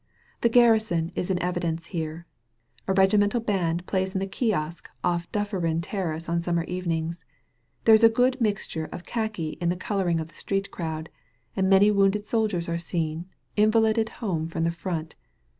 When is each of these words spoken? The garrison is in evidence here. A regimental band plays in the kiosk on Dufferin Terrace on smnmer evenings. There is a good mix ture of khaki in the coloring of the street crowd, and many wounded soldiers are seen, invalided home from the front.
The 0.41 0.49
garrison 0.49 1.11
is 1.13 1.29
in 1.29 1.39
evidence 1.43 1.85
here. 1.93 2.25
A 2.87 2.93
regimental 2.93 3.39
band 3.39 3.85
plays 3.85 4.15
in 4.15 4.19
the 4.19 4.25
kiosk 4.25 4.89
on 5.03 5.21
Dufferin 5.31 5.79
Terrace 5.79 6.27
on 6.27 6.41
smnmer 6.41 6.65
evenings. 6.67 7.23
There 7.85 7.93
is 7.93 8.03
a 8.03 8.09
good 8.09 8.41
mix 8.41 8.67
ture 8.67 8.85
of 8.85 9.05
khaki 9.05 9.59
in 9.61 9.69
the 9.69 9.75
coloring 9.75 10.19
of 10.19 10.29
the 10.29 10.33
street 10.33 10.71
crowd, 10.71 11.09
and 11.55 11.69
many 11.69 11.91
wounded 11.91 12.25
soldiers 12.25 12.67
are 12.67 12.79
seen, 12.79 13.27
invalided 13.55 14.09
home 14.25 14.49
from 14.49 14.63
the 14.63 14.71
front. 14.71 15.13